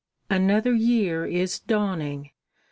[0.31, 2.31] Another year is dawning!